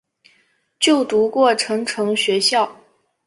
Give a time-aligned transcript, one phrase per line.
[0.79, 2.75] 就读过成城学校。